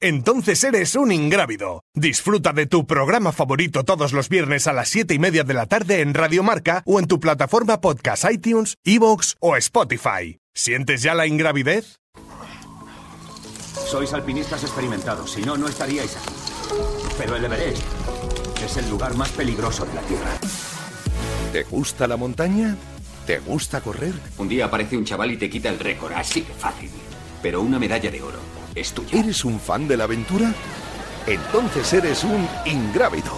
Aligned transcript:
Entonces 0.00 0.62
eres 0.62 0.94
un 0.94 1.10
ingrávido. 1.10 1.82
Disfruta 1.92 2.52
de 2.52 2.66
tu 2.66 2.86
programa 2.86 3.32
favorito 3.32 3.82
todos 3.82 4.12
los 4.12 4.28
viernes 4.28 4.68
a 4.68 4.72
las 4.72 4.88
7 4.90 5.12
y 5.12 5.18
media 5.18 5.42
de 5.42 5.54
la 5.54 5.66
tarde 5.66 6.02
en 6.02 6.14
Radio 6.14 6.44
Marca 6.44 6.84
o 6.86 7.00
en 7.00 7.08
tu 7.08 7.18
plataforma 7.18 7.80
podcast 7.80 8.24
iTunes, 8.30 8.76
Evox 8.84 9.34
o 9.40 9.56
Spotify. 9.56 10.38
¿Sientes 10.54 11.02
ya 11.02 11.14
la 11.14 11.26
ingravidez? 11.26 11.96
Sois 13.90 14.12
alpinistas 14.12 14.62
experimentados, 14.62 15.32
si 15.32 15.42
no, 15.42 15.56
no 15.56 15.66
estaríais 15.66 16.16
aquí. 16.16 16.34
Pero 17.18 17.34
el 17.34 17.44
Everest 17.46 17.82
es 18.64 18.76
el 18.76 18.88
lugar 18.88 19.16
más 19.16 19.30
peligroso 19.30 19.84
de 19.84 19.94
la 19.94 20.02
Tierra. 20.02 20.38
¿Te 21.52 21.64
gusta 21.64 22.06
la 22.06 22.16
montaña? 22.16 22.76
¿Te 23.26 23.40
gusta 23.40 23.80
correr? 23.80 24.14
Un 24.36 24.48
día 24.48 24.66
aparece 24.66 24.96
un 24.96 25.04
chaval 25.04 25.32
y 25.32 25.38
te 25.38 25.50
quita 25.50 25.70
el 25.70 25.80
récord, 25.80 26.12
así 26.12 26.42
de 26.42 26.54
fácil. 26.54 26.90
Pero 27.42 27.62
una 27.62 27.80
medalla 27.80 28.10
de 28.12 28.22
oro 28.22 28.57
es 28.80 28.92
tuya. 28.92 29.18
¿Eres 29.18 29.44
un 29.44 29.58
fan 29.58 29.88
de 29.88 29.96
la 29.96 30.04
aventura? 30.04 30.52
Entonces 31.26 31.92
eres 31.92 32.24
un 32.24 32.48
ingrávido. 32.64 33.32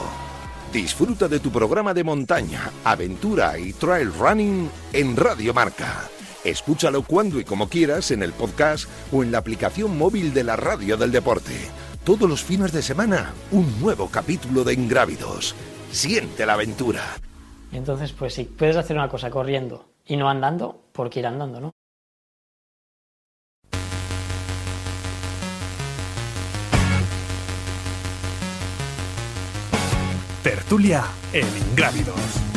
Disfruta 0.73 1.27
de 1.27 1.41
tu 1.41 1.51
programa 1.51 1.93
de 1.93 2.05
montaña, 2.05 2.71
aventura 2.85 3.59
y 3.59 3.73
trail 3.73 4.13
running 4.13 4.71
en 4.93 5.17
Radio 5.17 5.53
Marca. 5.53 6.09
Escúchalo 6.45 7.03
cuando 7.03 7.41
y 7.41 7.45
como 7.45 7.69
quieras 7.69 8.13
en 8.13 8.23
el 8.23 8.33
podcast 8.33 8.89
o 9.13 9.23
en 9.23 9.33
la 9.33 9.39
aplicación 9.39 9.99
móvil 9.99 10.33
de 10.33 10.45
la 10.45 10.57
radio 10.57 10.97
del 10.97 11.11
deporte. 11.11 11.53
Todos 12.05 12.29
los 12.29 12.43
fines 12.43 12.73
de 12.73 12.83
semana, 12.83 13.35
un 13.51 13.81
nuevo 13.81 14.09
capítulo 14.09 14.65
de 14.65 14.75
Ingrávidos. 14.75 15.55
Siente 15.91 16.47
la 16.47 16.55
aventura. 16.55 17.03
Entonces, 17.73 18.13
pues 18.13 18.35
si 18.35 18.45
puedes 18.45 18.77
hacer 18.77 18.97
una 18.97 19.09
cosa 19.09 19.31
corriendo 19.31 19.87
y 20.07 20.17
no 20.17 20.31
andando, 20.31 20.81
¿por 20.93 21.11
qué 21.11 21.21
ir 21.21 21.27
andando, 21.27 21.61
no? 21.61 21.73
Tertulia 30.71 31.03
en 31.33 31.49
Ingrávidos. 31.73 32.50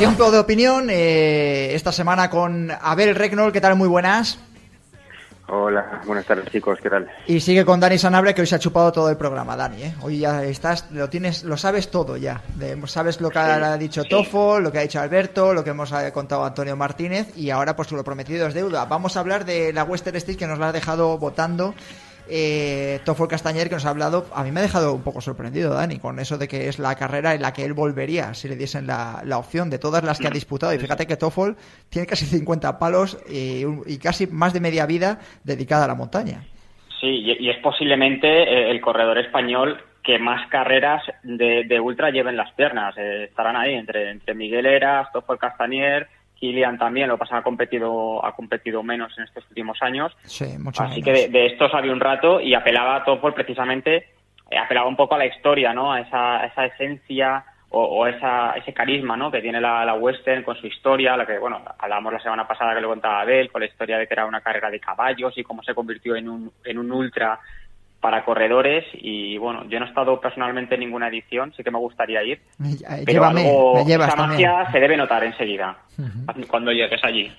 Tiempo 0.00 0.30
de 0.30 0.38
opinión, 0.38 0.88
eh, 0.88 1.74
esta 1.74 1.92
semana 1.92 2.30
con 2.30 2.70
Abel 2.70 3.14
Regnol, 3.14 3.52
¿qué 3.52 3.60
tal? 3.60 3.76
Muy 3.76 3.86
buenas. 3.86 4.38
Hola, 5.46 6.00
buenas 6.06 6.24
tardes 6.24 6.50
chicos, 6.50 6.78
¿qué 6.82 6.88
tal? 6.88 7.06
Y 7.26 7.38
sigue 7.40 7.66
con 7.66 7.80
Dani 7.80 7.98
Sanabria 7.98 8.32
que 8.32 8.40
hoy 8.40 8.46
se 8.46 8.54
ha 8.54 8.58
chupado 8.58 8.92
todo 8.92 9.10
el 9.10 9.18
programa, 9.18 9.56
Dani, 9.56 9.82
¿eh? 9.82 9.94
Hoy 10.00 10.20
ya 10.20 10.42
estás, 10.42 10.90
lo 10.90 11.10
tienes, 11.10 11.44
lo 11.44 11.58
sabes 11.58 11.90
todo 11.90 12.16
ya. 12.16 12.40
sabes 12.86 13.20
lo 13.20 13.28
que 13.28 13.40
ha 13.40 13.76
dicho 13.76 14.02
Tofo, 14.04 14.58
lo 14.58 14.72
que 14.72 14.78
ha 14.78 14.82
dicho 14.82 15.00
Alberto, 15.00 15.52
lo 15.52 15.62
que 15.62 15.68
hemos 15.68 15.92
eh, 15.92 16.10
contado 16.14 16.46
Antonio 16.46 16.76
Martínez 16.76 17.36
y 17.36 17.50
ahora 17.50 17.76
pues 17.76 17.92
lo 17.92 18.02
prometido 18.02 18.46
es 18.46 18.54
deuda. 18.54 18.86
Vamos 18.86 19.18
a 19.18 19.20
hablar 19.20 19.44
de 19.44 19.70
la 19.74 19.84
Western 19.84 20.16
State 20.16 20.38
que 20.38 20.46
nos 20.46 20.58
la 20.58 20.68
ha 20.68 20.72
dejado 20.72 21.18
votando 21.18 21.74
eh, 22.30 23.00
Toffol 23.04 23.28
Castañer 23.28 23.68
que 23.68 23.74
nos 23.74 23.86
ha 23.86 23.90
hablado, 23.90 24.26
a 24.34 24.44
mí 24.44 24.52
me 24.52 24.60
ha 24.60 24.62
dejado 24.62 24.94
un 24.94 25.02
poco 25.02 25.20
sorprendido, 25.20 25.74
Dani, 25.74 25.98
con 25.98 26.18
eso 26.18 26.38
de 26.38 26.48
que 26.48 26.68
es 26.68 26.78
la 26.78 26.94
carrera 26.94 27.34
en 27.34 27.42
la 27.42 27.52
que 27.52 27.64
él 27.64 27.72
volvería 27.72 28.34
si 28.34 28.48
le 28.48 28.56
diesen 28.56 28.86
la, 28.86 29.22
opción 29.36 29.70
de 29.70 29.78
todas 29.78 30.04
las 30.04 30.18
que 30.18 30.28
ha 30.28 30.30
disputado. 30.30 30.72
Y 30.74 30.78
fíjate 30.78 31.06
que 31.06 31.16
Toffol 31.16 31.56
tiene 31.88 32.06
casi 32.06 32.26
50 32.26 32.78
palos 32.78 33.18
y, 33.28 33.98
casi 33.98 34.26
más 34.26 34.52
de 34.52 34.60
media 34.60 34.86
vida 34.86 35.18
dedicada 35.44 35.84
a 35.84 35.88
la 35.88 35.94
montaña. 35.94 36.44
Sí, 37.00 37.06
y, 37.08 37.48
es 37.48 37.58
posiblemente 37.58 38.28
eh, 38.28 38.70
el 38.70 38.80
corredor 38.80 39.18
español 39.18 39.82
que 40.02 40.18
más 40.18 40.48
carreras 40.48 41.02
de, 41.22 41.80
ultra 41.80 42.10
lleven 42.10 42.36
las 42.36 42.52
piernas. 42.52 42.96
Eh, 42.96 43.24
estarán 43.24 43.56
ahí 43.56 43.74
entre, 43.74 44.10
entre 44.10 44.34
Miguel 44.34 44.66
Eras, 44.66 45.10
Toffol 45.12 45.38
Castañer, 45.38 46.08
Kilian 46.40 46.78
también, 46.78 47.08
lo 47.08 47.14
que 47.14 47.20
pasa 47.20 47.36
ha 47.36 47.42
competido, 47.42 48.24
ha 48.24 48.34
competido 48.34 48.82
menos 48.82 49.16
en 49.18 49.24
estos 49.24 49.46
últimos 49.50 49.80
años. 49.82 50.16
Sí, 50.24 50.56
mucho 50.58 50.82
Así 50.82 51.02
que 51.02 51.28
de, 51.28 51.46
esto 51.46 51.68
sabía 51.68 51.92
un 51.92 52.00
rato 52.00 52.40
y 52.40 52.54
apelaba 52.54 52.96
a 52.96 53.04
Toffol 53.04 53.34
precisamente, 53.34 54.08
eh, 54.50 54.58
apelaba 54.58 54.88
un 54.88 54.96
poco 54.96 55.14
a 55.14 55.18
la 55.18 55.26
historia, 55.26 55.74
¿no? 55.74 55.92
A 55.92 56.00
esa, 56.00 56.44
esa 56.46 56.64
esencia 56.64 57.44
o, 57.72 58.04
esa, 58.08 58.54
ese 58.54 58.74
carisma, 58.74 59.16
¿no? 59.16 59.30
Que 59.30 59.40
tiene 59.40 59.60
la, 59.60 59.84
la, 59.84 59.94
western 59.94 60.42
con 60.42 60.56
su 60.56 60.66
historia, 60.66 61.16
la 61.16 61.24
que, 61.24 61.38
bueno, 61.38 61.62
hablábamos 61.78 62.14
la 62.14 62.20
semana 62.20 62.48
pasada 62.48 62.74
que 62.74 62.80
lo 62.80 62.88
contaba 62.88 63.20
Abel, 63.20 63.52
con 63.52 63.60
la 63.60 63.68
historia 63.68 63.96
de 63.96 64.08
que 64.08 64.14
era 64.14 64.26
una 64.26 64.40
carrera 64.40 64.70
de 64.70 64.80
caballos 64.80 65.38
y 65.38 65.44
cómo 65.44 65.62
se 65.62 65.72
convirtió 65.72 66.16
en 66.16 66.28
un, 66.28 66.52
en 66.64 66.78
un 66.78 66.90
ultra 66.90 67.38
para 68.00 68.24
corredores 68.24 68.84
y 68.94 69.36
bueno, 69.38 69.68
yo 69.68 69.78
no 69.78 69.86
he 69.86 69.88
estado 69.88 70.20
personalmente 70.20 70.74
en 70.74 70.80
ninguna 70.80 71.08
edición, 71.08 71.52
sí 71.56 71.62
que 71.62 71.70
me 71.70 71.78
gustaría 71.78 72.22
ir, 72.22 72.40
pero 73.04 73.24
algo, 73.24 73.78
esa 73.86 74.16
magia 74.16 74.70
se 74.72 74.80
debe 74.80 74.96
notar 74.96 75.22
enseguida 75.24 75.76
cuando 76.48 76.72
llegues 76.72 77.02
allí. 77.04 77.30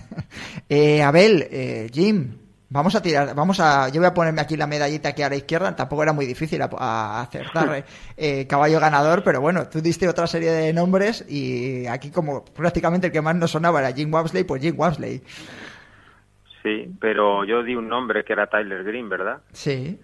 eh, 0.68 1.02
Abel, 1.02 1.46
eh, 1.50 1.88
Jim, 1.92 2.36
vamos 2.74 2.94
a 2.96 3.00
tirar, 3.00 3.34
vamos 3.34 3.60
a, 3.60 3.88
yo 3.88 4.00
voy 4.00 4.08
a 4.08 4.14
ponerme 4.14 4.40
aquí 4.40 4.56
la 4.56 4.66
medallita 4.66 5.10
aquí 5.10 5.22
a 5.22 5.28
la 5.28 5.36
izquierda, 5.36 5.76
tampoco 5.76 6.02
era 6.02 6.12
muy 6.12 6.26
difícil 6.26 6.60
a, 6.60 7.20
acertar 7.22 7.74
eh, 7.76 7.84
eh, 8.16 8.46
caballo 8.46 8.80
ganador, 8.80 9.22
pero 9.22 9.40
bueno, 9.40 9.68
tú 9.68 9.80
diste 9.80 10.08
otra 10.08 10.26
serie 10.26 10.50
de 10.50 10.72
nombres 10.72 11.24
y 11.28 11.86
aquí 11.86 12.10
como 12.10 12.44
prácticamente 12.44 13.06
el 13.06 13.12
que 13.12 13.22
más 13.22 13.36
nos 13.36 13.52
sonaba 13.52 13.78
era 13.78 13.92
Jim 13.92 14.12
Wamsley, 14.12 14.44
pues 14.44 14.60
Jim 14.60 14.74
Wamsley. 14.76 15.22
Sí, 16.64 16.90
pero 16.98 17.44
yo 17.44 17.62
di 17.62 17.76
un 17.76 17.88
nombre 17.88 18.24
que 18.24 18.32
era 18.32 18.46
Tyler 18.46 18.82
Green, 18.84 19.08
¿verdad? 19.10 19.42
Sí. 19.52 20.00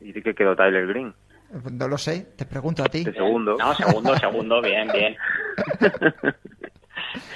¿Y 0.00 0.12
de 0.12 0.22
qué 0.22 0.32
quedó 0.32 0.54
Tyler 0.54 0.86
Green? 0.86 1.12
No 1.72 1.88
lo 1.88 1.98
sé, 1.98 2.28
te 2.36 2.46
pregunto 2.46 2.84
a 2.84 2.86
ti. 2.86 3.02
De 3.02 3.12
segundo. 3.12 3.56
No, 3.58 3.74
segundo, 3.74 4.16
segundo, 4.16 4.62
bien, 4.62 4.88
bien. 4.92 5.16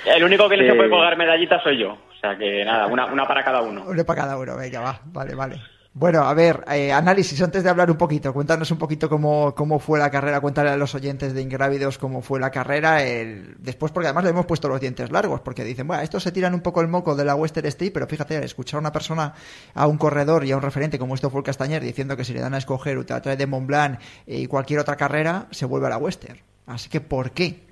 El 0.06 0.25
único 0.25 0.49
que 0.49 0.56
no 0.56 0.65
se 0.65 0.75
puede 0.75 0.91
colgar 0.91 1.17
medallitas 1.17 1.61
soy 1.62 1.79
yo. 1.79 1.93
O 1.93 2.21
sea 2.21 2.37
que 2.38 2.65
nada, 2.65 2.87
una, 2.87 3.06
una 3.06 3.27
para 3.27 3.43
cada 3.43 3.62
uno. 3.62 3.85
Una 3.85 4.05
para 4.05 4.23
cada 4.23 4.38
uno, 4.38 4.56
venga, 4.56 4.81
va. 4.81 5.00
Vale, 5.06 5.35
vale. 5.35 5.61
Bueno, 6.00 6.23
a 6.23 6.32
ver, 6.32 6.64
eh, 6.73 6.93
análisis, 6.94 7.43
antes 7.43 7.62
de 7.62 7.69
hablar 7.69 7.91
un 7.91 7.99
poquito, 7.99 8.32
cuéntanos 8.32 8.70
un 8.70 8.79
poquito 8.79 9.11
cómo, 9.11 9.55
cómo 9.55 9.79
fue 9.79 9.99
la 9.99 10.11
carrera, 10.11 10.41
cuéntale 10.41 10.70
a 10.70 10.76
los 10.79 10.94
oyentes 10.94 11.35
de 11.35 11.43
Ingrávidos 11.43 11.99
cómo 11.99 12.23
fue 12.23 12.41
la 12.41 12.50
carrera, 12.50 13.05
el... 13.05 13.56
después 13.58 13.93
porque 13.93 14.06
además 14.06 14.25
le 14.25 14.31
hemos 14.31 14.47
puesto 14.47 14.67
los 14.67 14.81
dientes 14.81 15.12
largos, 15.12 15.43
porque 15.43 15.62
dicen, 15.62 15.87
bueno, 15.87 16.02
estos 16.02 16.23
se 16.23 16.32
tiran 16.32 16.55
un 16.55 16.62
poco 16.62 16.81
el 16.81 16.88
moco 16.88 17.14
de 17.17 17.26
la 17.26 17.35
Western 17.35 17.67
State, 17.67 17.91
pero 17.91 18.06
fíjate, 18.06 18.43
escuchar 18.43 18.79
a 18.79 18.81
una 18.81 18.93
persona, 18.93 19.35
a 19.75 19.87
un 19.87 19.99
corredor 19.99 20.47
y 20.47 20.52
a 20.52 20.56
un 20.56 20.62
referente 20.62 20.99
como 20.99 21.14
esto 21.14 21.29
fue 21.29 21.41
el 21.41 21.44
Castañer, 21.44 21.82
diciendo 21.82 22.17
que 22.17 22.25
si 22.25 22.32
le 22.32 22.41
dan 22.41 22.55
a 22.55 22.56
escoger 22.56 22.97
Ultra 22.97 23.20
Trail 23.20 23.37
de 23.37 23.47
Mont 23.47 23.67
Blanc 23.67 24.00
y 24.26 24.47
cualquier 24.47 24.81
otra 24.81 24.97
carrera, 24.97 25.49
se 25.50 25.67
vuelve 25.67 25.88
a 25.88 25.91
la 25.91 25.99
Western. 25.99 26.38
Así 26.67 26.88
que, 26.88 27.02
¿por 27.02 27.32
qué? 27.32 27.67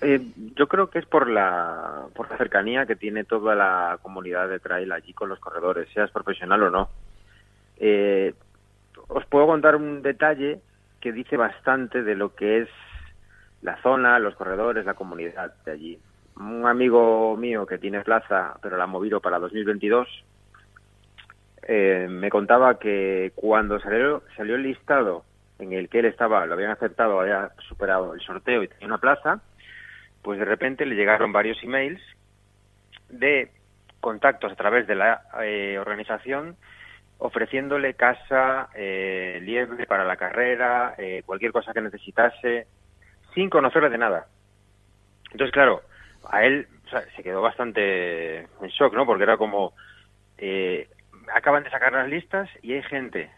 Eh, 0.00 0.20
yo 0.56 0.66
creo 0.68 0.90
que 0.90 0.98
es 0.98 1.06
por 1.06 1.28
la, 1.28 2.06
por 2.14 2.30
la 2.30 2.36
cercanía 2.36 2.86
que 2.86 2.96
tiene 2.96 3.24
toda 3.24 3.54
la 3.54 3.98
comunidad 4.02 4.48
de 4.48 4.60
trail 4.60 4.90
allí 4.92 5.12
con 5.12 5.28
los 5.28 5.38
corredores, 5.38 5.88
seas 5.92 6.10
profesional 6.10 6.62
o 6.62 6.70
no. 6.70 6.88
Eh, 7.76 8.34
os 9.08 9.26
puedo 9.26 9.46
contar 9.46 9.76
un 9.76 10.02
detalle 10.02 10.60
que 11.00 11.12
dice 11.12 11.36
bastante 11.36 12.02
de 12.02 12.14
lo 12.14 12.34
que 12.34 12.62
es 12.62 12.68
la 13.60 13.80
zona, 13.82 14.18
los 14.18 14.34
corredores, 14.34 14.86
la 14.86 14.94
comunidad 14.94 15.54
de 15.64 15.72
allí. 15.72 15.98
Un 16.36 16.66
amigo 16.66 17.36
mío 17.36 17.66
que 17.66 17.78
tiene 17.78 18.02
plaza, 18.02 18.56
pero 18.62 18.76
la 18.76 18.84
ha 18.84 18.88
movido 18.88 19.20
para 19.20 19.38
2022, 19.38 20.08
eh, 21.64 22.08
me 22.10 22.30
contaba 22.30 22.78
que 22.78 23.32
cuando 23.34 23.78
salió, 23.80 24.22
salió 24.36 24.56
el 24.56 24.64
listado 24.64 25.24
en 25.58 25.72
el 25.72 25.88
que 25.88 26.00
él 26.00 26.06
estaba, 26.06 26.44
lo 26.46 26.54
habían 26.54 26.72
aceptado, 26.72 27.20
había 27.20 27.52
superado 27.68 28.14
el 28.14 28.20
sorteo 28.20 28.62
y 28.62 28.68
tenía 28.68 28.86
una 28.86 28.98
plaza, 28.98 29.40
pues 30.22 30.38
de 30.38 30.44
repente 30.44 30.86
le 30.86 30.94
llegaron 30.94 31.32
varios 31.32 31.62
emails 31.62 32.00
de 33.08 33.50
contactos 34.00 34.52
a 34.52 34.56
través 34.56 34.86
de 34.86 34.94
la 34.94 35.22
eh, 35.42 35.78
organización 35.78 36.56
ofreciéndole 37.24 37.94
casa, 37.94 38.68
eh, 38.74 39.38
liebre 39.42 39.86
para 39.86 40.04
la 40.04 40.16
carrera, 40.16 40.94
eh, 40.98 41.22
cualquier 41.24 41.52
cosa 41.52 41.72
que 41.72 41.80
necesitase, 41.80 42.66
sin 43.32 43.48
conocerle 43.48 43.90
de 43.90 43.98
nada. 43.98 44.26
Entonces, 45.30 45.52
claro, 45.52 45.82
a 46.28 46.44
él 46.44 46.66
se 47.16 47.22
quedó 47.22 47.40
bastante 47.40 48.40
en 48.40 48.68
shock, 48.76 48.92
¿no? 48.94 49.06
Porque 49.06 49.22
era 49.22 49.36
como, 49.36 49.72
eh, 50.36 50.88
acaban 51.32 51.62
de 51.62 51.70
sacar 51.70 51.92
las 51.92 52.08
listas 52.08 52.50
y 52.60 52.72
hay 52.72 52.82
gente 52.82 53.30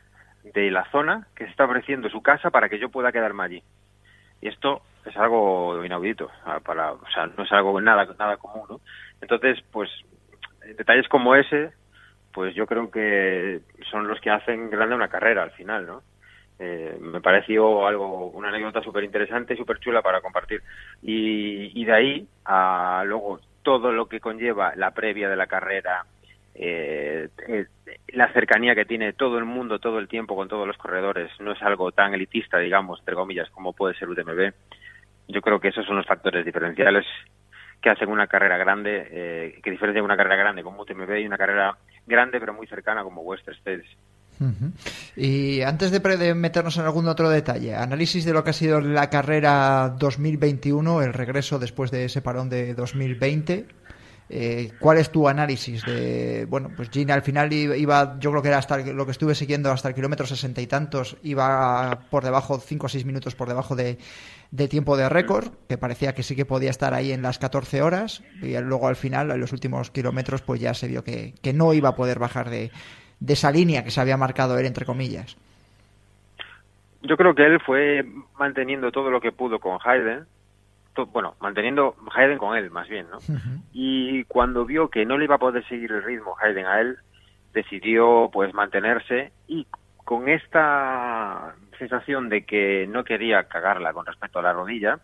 de 0.42 0.70
la 0.70 0.90
zona 0.90 1.28
que 1.36 1.44
se 1.44 1.50
está 1.50 1.66
ofreciendo 1.66 2.08
su 2.08 2.22
casa 2.22 2.48
para 2.48 2.70
que 2.70 2.78
yo 2.78 2.88
pueda 2.88 3.12
quedarme 3.12 3.44
allí. 3.44 3.62
Y 4.44 4.48
esto 4.48 4.82
es 5.06 5.16
algo 5.16 5.82
inaudito, 5.82 6.30
para, 6.64 6.92
o 6.92 7.10
sea, 7.14 7.26
no 7.26 7.44
es 7.44 7.52
algo 7.52 7.80
nada, 7.80 8.06
nada 8.18 8.36
común, 8.36 8.66
¿no? 8.68 8.80
Entonces, 9.22 9.58
pues, 9.72 9.88
detalles 10.76 11.08
como 11.08 11.34
ese, 11.34 11.72
pues 12.30 12.54
yo 12.54 12.66
creo 12.66 12.90
que 12.90 13.62
son 13.90 14.06
los 14.06 14.20
que 14.20 14.28
hacen 14.28 14.68
grande 14.68 14.96
una 14.96 15.08
carrera 15.08 15.44
al 15.44 15.52
final, 15.52 15.86
¿no? 15.86 16.02
Eh, 16.58 16.94
me 17.00 17.22
pareció 17.22 17.86
algo, 17.86 18.28
una 18.32 18.48
anécdota 18.48 18.82
súper 18.82 19.04
interesante 19.04 19.54
y 19.54 19.56
súper 19.56 19.78
chula 19.78 20.02
para 20.02 20.20
compartir. 20.20 20.62
Y, 21.02 21.80
y, 21.80 21.84
de 21.86 21.92
ahí 21.94 22.28
a 22.44 23.02
luego 23.06 23.40
todo 23.62 23.92
lo 23.92 24.10
que 24.10 24.20
conlleva 24.20 24.74
la 24.76 24.90
previa 24.90 25.30
de 25.30 25.36
la 25.36 25.46
carrera, 25.46 26.04
eh, 26.54 27.30
eh, 27.48 27.66
la 28.14 28.32
cercanía 28.32 28.74
que 28.74 28.84
tiene 28.84 29.12
todo 29.12 29.38
el 29.38 29.44
mundo 29.44 29.78
todo 29.78 29.98
el 29.98 30.08
tiempo 30.08 30.36
con 30.36 30.48
todos 30.48 30.66
los 30.66 30.76
corredores, 30.76 31.30
no 31.40 31.52
es 31.52 31.62
algo 31.62 31.92
tan 31.92 32.14
elitista, 32.14 32.58
digamos, 32.58 33.00
entre 33.00 33.14
comillas, 33.14 33.50
como 33.50 33.72
puede 33.72 33.94
ser 33.94 34.08
UTMB. 34.08 34.52
Yo 35.28 35.40
creo 35.40 35.60
que 35.60 35.68
esos 35.68 35.86
son 35.86 35.96
los 35.96 36.06
factores 36.06 36.44
diferenciales 36.44 37.04
que 37.80 37.90
hacen 37.90 38.08
una 38.08 38.26
carrera 38.26 38.56
grande, 38.56 39.08
eh, 39.10 39.60
que 39.62 39.70
diferencian 39.70 40.04
una 40.04 40.16
carrera 40.16 40.36
grande 40.36 40.62
como 40.62 40.82
UTMB 40.82 41.18
y 41.18 41.26
una 41.26 41.36
carrera 41.36 41.76
grande 42.06 42.40
pero 42.40 42.54
muy 42.54 42.66
cercana 42.66 43.02
como 43.02 43.22
Western 43.22 43.56
States. 43.58 43.86
Y 45.16 45.62
antes 45.62 45.90
de, 45.90 46.34
meternos 46.34 46.76
en 46.76 46.84
algún 46.84 47.06
otro 47.08 47.28
detalle, 47.30 47.74
análisis 47.74 48.24
de 48.24 48.32
lo 48.32 48.42
que 48.42 48.50
ha 48.50 48.54
sido 48.54 48.80
la 48.80 49.08
carrera 49.08 49.94
2021, 49.98 51.02
el 51.02 51.12
regreso 51.12 51.58
después 51.58 51.90
de 51.90 52.06
ese 52.06 52.20
parón 52.20 52.48
de 52.48 52.74
2020. 52.74 53.66
Eh, 54.30 54.72
¿Cuál 54.80 54.98
es 54.98 55.10
tu 55.10 55.28
análisis 55.28 55.84
de, 55.84 56.46
bueno, 56.48 56.70
pues 56.74 56.88
Gina 56.90 57.12
al 57.12 57.22
final 57.22 57.52
iba, 57.52 58.18
yo 58.18 58.30
creo 58.30 58.42
que 58.42 58.48
era 58.48 58.58
hasta 58.58 58.78
lo 58.78 59.04
que 59.04 59.12
estuve 59.12 59.34
siguiendo 59.34 59.70
hasta 59.70 59.88
el 59.88 59.94
kilómetro 59.94 60.26
sesenta 60.26 60.62
y 60.62 60.66
tantos, 60.66 61.18
iba 61.22 62.00
por 62.10 62.24
debajo, 62.24 62.58
cinco 62.58 62.86
o 62.86 62.88
seis 62.88 63.04
minutos 63.04 63.34
por 63.34 63.48
debajo 63.48 63.76
de, 63.76 63.98
de 64.50 64.68
tiempo 64.68 64.96
de 64.96 65.10
récord, 65.10 65.52
que 65.68 65.76
parecía 65.76 66.14
que 66.14 66.22
sí 66.22 66.34
que 66.34 66.46
podía 66.46 66.70
estar 66.70 66.94
ahí 66.94 67.12
en 67.12 67.20
las 67.20 67.38
14 67.38 67.82
horas, 67.82 68.22
y 68.40 68.58
luego 68.58 68.88
al 68.88 68.96
final, 68.96 69.30
en 69.30 69.40
los 69.40 69.52
últimos 69.52 69.90
kilómetros, 69.90 70.40
pues 70.40 70.58
ya 70.60 70.72
se 70.72 70.88
vio 70.88 71.04
que, 71.04 71.34
que 71.42 71.52
no 71.52 71.74
iba 71.74 71.90
a 71.90 71.94
poder 71.94 72.18
bajar 72.18 72.48
de, 72.48 72.70
de 73.20 73.32
esa 73.34 73.50
línea 73.50 73.84
que 73.84 73.90
se 73.90 74.00
había 74.00 74.16
marcado 74.16 74.58
él, 74.58 74.64
entre 74.64 74.86
comillas. 74.86 75.36
Yo 77.02 77.18
creo 77.18 77.34
que 77.34 77.44
él 77.44 77.60
fue 77.60 78.06
manteniendo 78.38 78.90
todo 78.90 79.10
lo 79.10 79.20
que 79.20 79.32
pudo 79.32 79.58
con 79.58 79.78
Hayden, 79.84 80.24
bueno, 81.12 81.34
manteniendo 81.40 81.96
Hayden 82.14 82.38
con 82.38 82.56
él, 82.56 82.70
más 82.70 82.88
bien, 82.88 83.06
¿no? 83.10 83.18
Y 83.72 84.24
cuando 84.24 84.64
vio 84.64 84.88
que 84.88 85.04
no 85.04 85.18
le 85.18 85.24
iba 85.24 85.36
a 85.36 85.38
poder 85.38 85.66
seguir 85.68 85.92
el 85.92 86.02
ritmo 86.02 86.36
Hayden 86.40 86.66
a 86.66 86.80
él, 86.80 86.98
decidió 87.52 88.30
pues 88.32 88.52
mantenerse 88.54 89.32
y 89.46 89.66
con 90.04 90.28
esta 90.28 91.54
sensación 91.78 92.28
de 92.28 92.44
que 92.44 92.86
no 92.88 93.04
quería 93.04 93.44
cagarla 93.44 93.92
con 93.92 94.06
respecto 94.06 94.38
a 94.38 94.42
la 94.42 94.52
rodilla, 94.52 94.98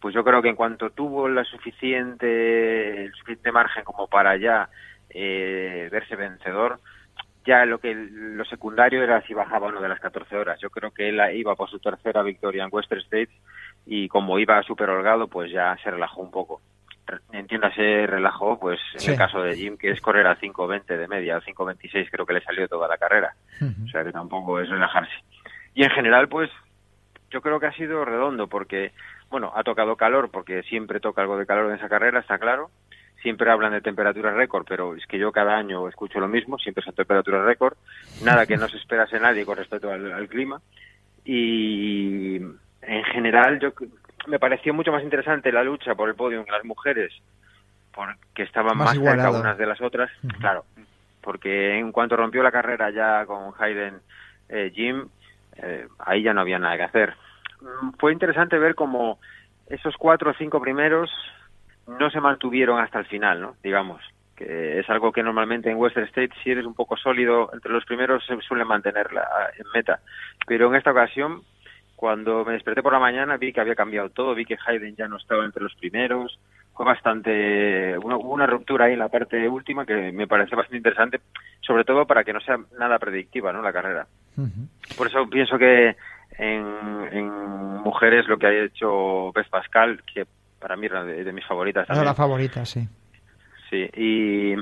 pues 0.00 0.14
yo 0.14 0.24
creo 0.24 0.42
que 0.42 0.48
en 0.48 0.56
cuanto 0.56 0.90
tuvo 0.90 1.28
la 1.28 1.44
suficiente, 1.44 3.04
el 3.04 3.12
suficiente 3.12 3.52
margen 3.52 3.84
como 3.84 4.08
para 4.08 4.36
ya 4.36 4.68
eh, 5.10 5.88
verse 5.90 6.16
vencedor, 6.16 6.80
ya 7.44 7.64
lo 7.64 7.78
que 7.78 7.94
lo 7.94 8.44
secundario 8.44 9.02
era 9.02 9.22
si 9.22 9.32
bajaba 9.32 9.68
uno 9.68 9.80
de 9.80 9.88
las 9.88 10.00
14 10.00 10.36
horas. 10.36 10.58
Yo 10.60 10.68
creo 10.70 10.90
que 10.90 11.08
él 11.08 11.20
iba 11.34 11.54
por 11.54 11.70
su 11.70 11.78
tercera 11.78 12.22
victoria 12.22 12.64
en 12.64 12.70
Western 12.72 13.00
States 13.02 13.34
y 13.86 14.08
como 14.08 14.38
iba 14.38 14.62
súper 14.62 14.90
holgado, 14.90 15.28
pues 15.28 15.50
ya 15.50 15.76
se 15.82 15.90
relajó 15.90 16.20
un 16.20 16.30
poco. 16.30 16.60
Entiéndase, 17.32 18.06
relajó, 18.06 18.58
pues 18.58 18.80
en 19.00 19.12
el 19.12 19.16
caso 19.16 19.40
de 19.40 19.54
Jim, 19.54 19.76
que 19.76 19.90
es 19.90 20.00
correr 20.00 20.26
a 20.26 20.38
5.20 20.38 20.96
de 20.96 21.06
media, 21.06 21.36
a 21.36 21.40
5.26 21.40 22.08
creo 22.10 22.26
que 22.26 22.34
le 22.34 22.42
salió 22.42 22.66
toda 22.66 22.88
la 22.88 22.98
carrera. 22.98 23.34
O 23.84 23.88
sea 23.88 24.02
que 24.02 24.12
tampoco 24.12 24.60
es 24.60 24.68
relajarse. 24.68 25.14
Y 25.74 25.84
en 25.84 25.90
general, 25.90 26.28
pues 26.28 26.50
yo 27.30 27.40
creo 27.40 27.60
que 27.60 27.66
ha 27.66 27.72
sido 27.72 28.04
redondo 28.04 28.48
porque, 28.48 28.92
bueno, 29.30 29.52
ha 29.54 29.62
tocado 29.62 29.96
calor 29.96 30.30
porque 30.32 30.64
siempre 30.64 30.98
toca 30.98 31.22
algo 31.22 31.38
de 31.38 31.46
calor 31.46 31.70
en 31.70 31.76
esa 31.76 31.88
carrera, 31.88 32.18
está 32.18 32.38
claro 32.38 32.70
siempre 33.26 33.50
hablan 33.50 33.72
de 33.72 33.80
temperaturas 33.80 34.34
récord, 34.34 34.64
pero 34.68 34.94
es 34.94 35.04
que 35.06 35.18
yo 35.18 35.32
cada 35.32 35.56
año 35.56 35.88
escucho 35.88 36.20
lo 36.20 36.28
mismo, 36.28 36.58
siempre 36.58 36.84
son 36.84 36.94
temperaturas 36.94 37.44
récord, 37.44 37.76
nada 38.22 38.46
que 38.46 38.56
no 38.56 38.68
se 38.68 38.76
esperase 38.76 39.18
nadie 39.18 39.44
con 39.44 39.56
respecto 39.56 39.90
al, 39.90 40.28
clima. 40.28 40.60
Y 41.24 42.38
en 42.86 43.04
general 43.04 43.58
yo 43.58 43.72
me 44.26 44.38
pareció 44.38 44.72
mucho 44.74 44.92
más 44.92 45.02
interesante 45.02 45.52
la 45.52 45.62
lucha 45.62 45.94
por 45.94 46.08
el 46.08 46.14
podio 46.14 46.40
en 46.40 46.50
las 46.50 46.64
mujeres, 46.64 47.12
porque 47.92 48.42
estaban 48.42 48.76
más, 48.76 48.96
cerca 48.96 49.30
unas 49.30 49.58
de 49.58 49.66
las 49.66 49.80
otras, 49.80 50.10
claro, 50.40 50.64
porque 51.20 51.78
en 51.78 51.92
cuanto 51.92 52.16
rompió 52.16 52.42
la 52.42 52.52
carrera 52.52 52.90
ya 52.90 53.24
con 53.26 53.52
Hayden 53.58 54.00
eh, 54.48 54.70
Jim, 54.74 55.08
eh, 55.56 55.86
ahí 55.98 56.22
ya 56.22 56.32
no 56.32 56.40
había 56.40 56.58
nada 56.58 56.76
que 56.76 56.82
hacer. 56.84 57.14
Mm, 57.60 57.90
fue 57.98 58.12
interesante 58.12 58.58
ver 58.58 58.74
cómo 58.74 59.18
esos 59.68 59.96
cuatro 59.96 60.30
o 60.30 60.34
cinco 60.34 60.60
primeros 60.60 61.10
no 61.86 62.10
se 62.10 62.20
mantuvieron 62.20 62.78
hasta 62.80 62.98
el 62.98 63.06
final, 63.06 63.40
¿no? 63.40 63.56
Digamos, 63.62 64.02
que 64.36 64.80
es 64.80 64.90
algo 64.90 65.12
que 65.12 65.22
normalmente 65.22 65.70
en 65.70 65.78
Western 65.78 66.06
State, 66.06 66.34
si 66.42 66.50
eres 66.50 66.66
un 66.66 66.74
poco 66.74 66.96
sólido 66.96 67.50
entre 67.52 67.72
los 67.72 67.84
primeros, 67.84 68.24
se 68.26 68.38
suele 68.42 68.64
mantener 68.64 69.08
en 69.58 69.64
meta. 69.74 70.00
Pero 70.46 70.68
en 70.68 70.74
esta 70.74 70.90
ocasión, 70.90 71.42
cuando 71.96 72.44
me 72.44 72.52
desperté 72.52 72.82
por 72.82 72.92
la 72.92 72.98
mañana, 72.98 73.36
vi 73.36 73.52
que 73.52 73.60
había 73.60 73.74
cambiado 73.74 74.10
todo, 74.10 74.34
vi 74.34 74.44
que 74.44 74.56
Hayden 74.66 74.94
ya 74.94 75.08
no 75.08 75.16
estaba 75.16 75.44
entre 75.44 75.62
los 75.62 75.74
primeros, 75.74 76.38
fue 76.74 76.84
bastante, 76.84 77.96
hubo 77.98 78.34
una 78.34 78.46
ruptura 78.46 78.84
ahí 78.84 78.92
en 78.92 78.98
la 78.98 79.08
parte 79.08 79.48
última 79.48 79.86
que 79.86 80.12
me 80.12 80.26
parece 80.26 80.54
bastante 80.54 80.76
interesante, 80.76 81.20
sobre 81.60 81.84
todo 81.84 82.06
para 82.06 82.22
que 82.22 82.34
no 82.34 82.40
sea 82.40 82.58
nada 82.78 82.98
predictiva, 82.98 83.52
¿no? 83.52 83.62
La 83.62 83.72
carrera. 83.72 84.06
Por 84.96 85.06
eso 85.06 85.26
pienso 85.28 85.56
que 85.56 85.96
en, 86.38 86.66
en 87.12 87.28
mujeres 87.82 88.28
lo 88.28 88.36
que 88.36 88.46
ha 88.46 88.64
hecho 88.64 89.32
Beth 89.32 89.48
Pascal, 89.48 90.02
que 90.02 90.26
para 90.60 90.76
mí 90.76 90.88
de, 90.88 91.24
de 91.24 91.32
mis 91.32 91.46
favoritas. 91.46 91.88
Es 91.88 91.96
la 91.96 92.14
favorita, 92.14 92.66
sí. 92.66 92.86
Sí, 93.70 93.88
y, 93.96 94.54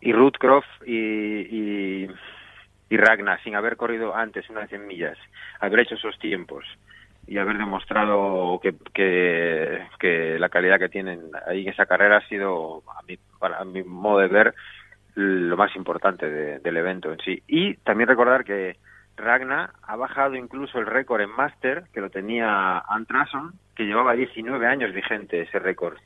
y 0.00 0.12
Ruth 0.12 0.36
Croft 0.38 0.68
y, 0.86 0.94
y, 0.94 2.08
Ragnar, 2.96 3.42
sin 3.42 3.54
haber 3.54 3.76
corrido 3.76 4.14
antes 4.14 4.48
unas 4.50 4.68
100 4.68 4.86
millas, 4.86 5.18
haber 5.60 5.80
hecho 5.80 5.94
esos 5.94 6.18
tiempos 6.18 6.64
y 7.26 7.38
haber 7.38 7.58
demostrado 7.58 8.60
que, 8.60 8.74
que, 8.92 10.36
la 10.38 10.48
calidad 10.48 10.78
que 10.78 10.88
tienen 10.88 11.30
ahí 11.46 11.62
en 11.62 11.72
esa 11.72 11.86
carrera 11.86 12.16
ha 12.16 12.28
sido, 12.28 12.82
a 12.88 13.02
mi, 13.02 13.16
para 13.38 13.64
mi 13.64 13.84
modo 13.84 14.18
de 14.18 14.28
ver, 14.28 14.54
lo 15.14 15.56
más 15.56 15.74
importante 15.76 16.28
del 16.58 16.76
evento 16.76 17.12
en 17.12 17.18
sí. 17.18 17.42
Y 17.46 17.74
también 17.76 18.08
recordar 18.08 18.44
que 18.44 18.76
Ragna 19.16 19.72
ha 19.82 19.96
bajado 19.96 20.34
incluso 20.34 20.78
el 20.78 20.86
récord 20.86 21.20
en 21.20 21.30
Master, 21.30 21.84
que 21.92 22.00
lo 22.00 22.10
tenía 22.10 22.78
Antrason, 22.78 23.52
que 23.76 23.84
llevaba 23.84 24.14
19 24.14 24.66
años 24.66 24.92
vigente 24.92 25.42
ese 25.42 25.58
récord. 25.58 25.98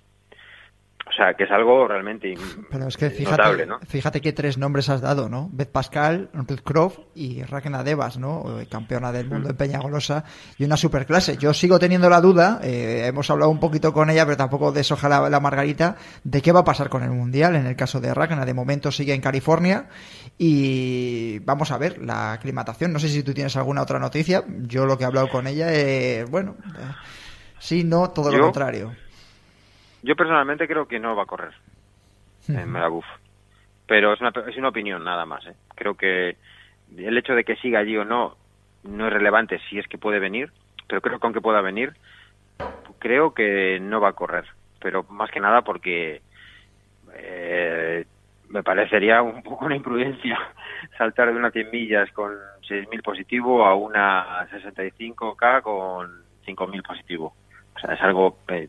O 1.06 1.12
sea, 1.12 1.34
que 1.34 1.44
es 1.44 1.50
algo 1.50 1.86
realmente 1.86 2.34
Pero 2.70 2.88
es 2.88 2.96
que 2.96 3.10
fíjate, 3.10 3.36
notable, 3.36 3.66
¿no? 3.66 3.78
Fíjate 3.86 4.20
qué 4.22 4.32
tres 4.32 4.56
nombres 4.56 4.88
has 4.88 5.02
dado, 5.02 5.28
¿no? 5.28 5.50
Beth 5.52 5.70
Pascal, 5.70 6.30
Ruth 6.32 6.62
Croft 6.64 6.98
y 7.14 7.42
Ragna 7.42 7.84
Devas, 7.84 8.18
¿no? 8.18 8.44
Campeona 8.70 9.12
del 9.12 9.28
mundo 9.28 9.50
en 9.50 9.56
Peña 9.56 9.80
Golosa 9.80 10.24
y 10.56 10.64
una 10.64 10.78
superclase. 10.78 11.36
Yo 11.36 11.52
sigo 11.52 11.78
teniendo 11.78 12.08
la 12.08 12.22
duda, 12.22 12.58
eh, 12.62 13.04
hemos 13.06 13.30
hablado 13.30 13.50
un 13.50 13.60
poquito 13.60 13.92
con 13.92 14.08
ella, 14.08 14.24
pero 14.24 14.38
tampoco 14.38 14.72
deshoja 14.72 15.08
la, 15.08 15.28
la 15.28 15.40
margarita, 15.40 15.96
de 16.24 16.40
qué 16.40 16.52
va 16.52 16.60
a 16.60 16.64
pasar 16.64 16.88
con 16.88 17.02
el 17.02 17.10
Mundial 17.10 17.54
en 17.54 17.66
el 17.66 17.76
caso 17.76 18.00
de 18.00 18.14
Ragna. 18.14 18.46
De 18.46 18.54
momento 18.54 18.90
sigue 18.90 19.12
en 19.12 19.20
California 19.20 19.88
y 20.38 21.38
vamos 21.40 21.70
a 21.70 21.78
ver 21.78 21.98
la 21.98 22.32
aclimatación. 22.32 22.92
No 22.92 22.98
sé 22.98 23.08
si 23.08 23.22
tú 23.22 23.34
tienes 23.34 23.56
alguna 23.56 23.82
otra 23.82 23.98
noticia. 23.98 24.42
Yo 24.62 24.86
lo 24.86 24.96
que 24.96 25.04
he 25.04 25.06
hablado 25.06 25.28
con 25.28 25.46
ella, 25.46 25.72
es, 25.72 26.28
bueno, 26.30 26.56
eh, 26.64 26.92
sí, 27.58 27.84
no, 27.84 28.10
todo 28.10 28.32
lo 28.32 28.40
contrario. 28.40 29.03
Yo 30.04 30.16
personalmente 30.16 30.68
creo 30.68 30.86
que 30.86 31.00
no 31.00 31.16
va 31.16 31.22
a 31.22 31.26
correr 31.26 31.54
en 32.48 32.70
Megabuf. 32.70 33.06
Pero 33.86 34.12
es 34.12 34.20
una, 34.20 34.32
es 34.46 34.56
una 34.58 34.68
opinión 34.68 35.02
nada 35.02 35.24
más. 35.24 35.46
¿eh? 35.46 35.54
Creo 35.74 35.94
que 35.94 36.36
el 36.94 37.16
hecho 37.16 37.34
de 37.34 37.42
que 37.42 37.56
siga 37.56 37.78
allí 37.78 37.96
o 37.96 38.04
no 38.04 38.36
no 38.82 39.06
es 39.06 39.12
relevante 39.12 39.58
si 39.70 39.78
es 39.78 39.88
que 39.88 39.96
puede 39.96 40.18
venir, 40.18 40.52
pero 40.86 41.00
creo 41.00 41.18
que 41.18 41.26
aunque 41.26 41.40
pueda 41.40 41.62
venir, 41.62 41.94
creo 42.98 43.32
que 43.32 43.78
no 43.80 43.98
va 43.98 44.10
a 44.10 44.12
correr. 44.12 44.44
Pero 44.78 45.04
más 45.04 45.30
que 45.30 45.40
nada 45.40 45.62
porque 45.62 46.20
eh, 47.14 48.04
me 48.50 48.62
parecería 48.62 49.22
un 49.22 49.42
poco 49.42 49.64
una 49.64 49.76
imprudencia 49.76 50.38
saltar 50.98 51.32
de 51.32 51.38
unas 51.38 51.54
100 51.54 51.70
millas 51.70 52.12
con 52.12 52.30
6.000 52.68 53.02
positivo 53.02 53.64
a 53.64 53.74
una 53.74 54.46
65K 54.50 55.62
con 55.62 56.24
5.000 56.46 56.86
positivo. 56.86 57.34
O 57.74 57.78
sea, 57.78 57.94
es 57.94 58.02
algo... 58.02 58.40
Eh, 58.48 58.68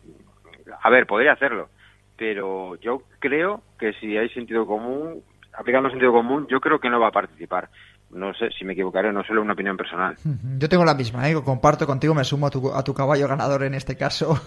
a 0.81 0.89
ver, 0.89 1.05
podría 1.05 1.33
hacerlo, 1.33 1.69
pero 2.15 2.75
yo 2.75 3.03
creo 3.19 3.61
que 3.79 3.93
si 3.93 4.17
hay 4.17 4.29
sentido 4.29 4.65
común, 4.65 5.21
aplicando 5.53 5.89
sentido 5.89 6.11
común, 6.11 6.47
yo 6.49 6.59
creo 6.59 6.79
que 6.79 6.89
no 6.89 6.99
va 6.99 7.07
a 7.07 7.11
participar 7.11 7.69
no 8.11 8.33
sé 8.33 8.49
si 8.57 8.63
me 8.63 8.73
equivocaré, 8.73 9.11
no 9.11 9.23
solo 9.23 9.41
una 9.41 9.53
opinión 9.53 9.75
personal. 9.75 10.15
Yo 10.57 10.69
tengo 10.69 10.85
la 10.85 10.95
misma, 10.95 11.29
¿eh? 11.29 11.35
comparto 11.43 11.85
contigo, 11.85 12.13
me 12.13 12.23
sumo 12.23 12.47
a 12.47 12.49
tu, 12.49 12.73
a 12.73 12.83
tu 12.83 12.93
caballo 12.93 13.27
ganador 13.27 13.63
en 13.63 13.73
este 13.73 13.97
caso 13.97 14.39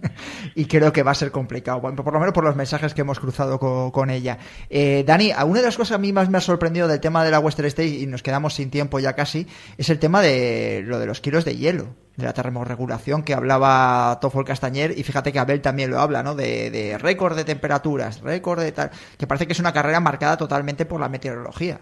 y 0.54 0.66
creo 0.66 0.92
que 0.92 1.02
va 1.02 1.12
a 1.12 1.14
ser 1.14 1.30
complicado, 1.30 1.80
por 1.80 2.12
lo 2.12 2.20
menos 2.20 2.34
por 2.34 2.44
los 2.44 2.56
mensajes 2.56 2.94
que 2.94 3.00
hemos 3.00 3.18
cruzado 3.18 3.58
con, 3.58 4.10
ella. 4.10 4.38
Eh, 4.68 5.02
Dani, 5.06 5.32
una 5.46 5.60
de 5.60 5.66
las 5.66 5.76
cosas 5.76 5.96
a 5.96 5.98
mí 5.98 6.12
más 6.12 6.28
me 6.28 6.38
ha 6.38 6.42
sorprendido 6.42 6.88
del 6.88 7.00
tema 7.00 7.24
de 7.24 7.30
la 7.30 7.40
Western 7.40 7.66
State 7.68 7.88
y 7.88 8.06
nos 8.06 8.22
quedamos 8.22 8.54
sin 8.54 8.70
tiempo 8.70 8.98
ya 8.98 9.14
casi, 9.14 9.46
es 9.78 9.88
el 9.88 9.98
tema 9.98 10.20
de 10.20 10.82
lo 10.84 10.98
de 10.98 11.06
los 11.06 11.20
kilos 11.20 11.44
de 11.44 11.56
hielo 11.56 11.86
de 12.16 12.24
la 12.24 12.32
termorregulación 12.32 13.22
que 13.22 13.34
hablaba 13.34 14.18
Toffol 14.20 14.44
Castañer 14.44 14.92
y 14.96 15.02
fíjate 15.02 15.32
que 15.32 15.38
Abel 15.38 15.60
también 15.60 15.90
lo 15.90 16.00
habla, 16.00 16.22
¿no? 16.22 16.34
De, 16.34 16.70
de 16.70 16.98
récord 16.98 17.36
de 17.36 17.44
temperaturas, 17.44 18.22
récord 18.22 18.60
de 18.60 18.72
tal, 18.72 18.90
que 19.18 19.26
parece 19.26 19.46
que 19.46 19.52
es 19.52 19.60
una 19.60 19.72
carrera 19.72 20.00
marcada 20.00 20.36
totalmente 20.36 20.86
por 20.86 21.00
la 21.00 21.08
meteorología. 21.08 21.78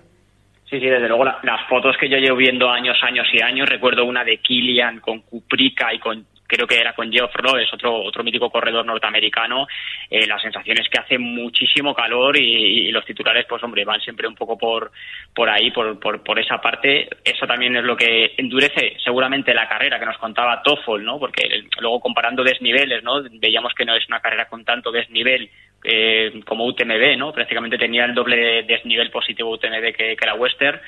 Sí, 0.68 0.80
sí, 0.80 0.86
desde 0.86 1.08
luego 1.08 1.24
las 1.24 1.68
fotos 1.68 1.96
que 2.00 2.08
yo 2.08 2.16
llevo 2.16 2.36
viendo 2.36 2.68
años, 2.68 2.96
años 3.02 3.26
y 3.32 3.42
años, 3.42 3.68
recuerdo 3.68 4.04
una 4.04 4.24
de 4.24 4.38
Kilian 4.38 4.98
con 5.00 5.20
Kuprika 5.20 5.94
y 5.94 5.98
con 5.98 6.26
creo 6.54 6.66
que 6.66 6.78
era 6.78 6.92
con 6.92 7.10
Geoff 7.10 7.32
es 7.60 7.72
otro, 7.72 8.02
otro 8.02 8.22
mítico 8.22 8.48
corredor 8.50 8.86
norteamericano, 8.86 9.66
eh, 10.08 10.26
la 10.26 10.38
sensación 10.38 10.78
es 10.78 10.88
que 10.88 11.00
hace 11.00 11.18
muchísimo 11.18 11.94
calor 11.94 12.36
y, 12.36 12.90
los 12.92 13.04
titulares, 13.04 13.46
pues 13.48 13.62
hombre, 13.64 13.84
van 13.84 14.00
siempre 14.00 14.28
un 14.28 14.36
poco 14.36 14.56
por, 14.56 14.92
por 15.34 15.50
ahí, 15.50 15.70
por, 15.72 15.98
por, 15.98 16.22
por, 16.22 16.38
esa 16.38 16.60
parte. 16.60 17.08
Eso 17.24 17.46
también 17.46 17.74
es 17.76 17.84
lo 17.84 17.96
que 17.96 18.34
endurece 18.36 18.96
seguramente 19.02 19.52
la 19.52 19.68
carrera 19.68 19.98
que 19.98 20.06
nos 20.06 20.18
contaba 20.18 20.62
Toffol, 20.62 21.04
¿no? 21.04 21.18
Porque 21.18 21.64
luego 21.80 22.00
comparando 22.00 22.44
desniveles, 22.44 23.02
¿no? 23.02 23.22
Veíamos 23.32 23.74
que 23.74 23.84
no 23.84 23.96
es 23.96 24.06
una 24.06 24.20
carrera 24.20 24.48
con 24.48 24.64
tanto 24.64 24.92
desnivel 24.92 25.50
eh, 25.82 26.40
como 26.46 26.66
UTMB, 26.66 27.16
¿no? 27.18 27.32
Prácticamente 27.32 27.76
tenía 27.76 28.04
el 28.04 28.14
doble 28.14 28.36
de 28.36 28.62
desnivel 28.62 29.10
positivo 29.10 29.50
UTMB 29.50 29.92
que, 29.92 30.16
que 30.16 30.26
la 30.26 30.34
Western, 30.34 30.80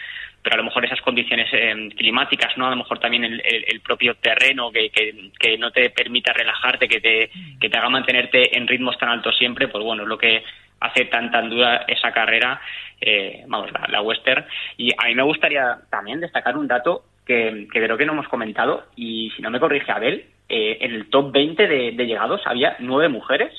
pero 0.47 0.55
a 0.55 0.59
lo 0.59 0.65
mejor 0.65 0.85
esas 0.85 1.01
condiciones 1.01 1.49
eh, 1.51 1.89
climáticas, 1.97 2.57
¿no? 2.57 2.69
A 2.69 2.71
lo 2.71 2.77
mejor 2.77 3.01
también 3.01 3.25
el, 3.25 3.81
propio 3.81 4.15
terreno 4.15 4.71
que, 4.71 4.93
que, 4.93 5.59
no 5.59 5.73
te 5.73 5.91
permita 5.91 6.33
relajarte, 6.33 6.87
que 6.87 7.01
te, 7.01 7.31
que 7.59 7.69
te 7.69 7.77
haga 7.77 7.89
mantenerte 7.89 8.57
en 8.57 8.69
ritmos 8.69 8.97
tan 8.97 9.09
altos 9.09 9.37
siempre, 9.37 9.67
pues 9.67 9.83
bueno, 9.83 10.05
es 10.05 10.09
lo 10.09 10.17
que 10.17 10.45
hace 10.79 11.07
tan 11.07 11.33
tan 11.33 11.51
dura 11.51 11.85
esa 11.89 12.13
carrera, 12.13 12.61
eh, 13.01 13.43
vamos, 13.49 13.71
la, 13.89 14.01
Western. 14.03 14.47
Y 14.77 14.93
a 14.97 15.09
mí 15.09 15.17
me 15.17 15.25
gustaría 15.25 15.79
también 15.91 16.21
destacar 16.21 16.57
un 16.57 16.69
dato 16.69 17.03
que, 17.27 17.67
creo 17.69 17.97
que 17.97 18.07
no 18.07 18.13
hemos 18.13 18.29
comentado, 18.29 18.87
y 18.95 19.33
si 19.35 19.43
no 19.43 19.51
me 19.51 19.59
corrige 19.59 19.91
Abel, 19.91 20.27
en 20.49 20.95
el 20.95 21.11
top 21.11 21.33
20 21.33 21.67
de, 21.67 21.91
de 21.91 22.07
llegados 22.07 22.41
había 22.47 22.77
nueve 22.79 23.09
mujeres. 23.09 23.53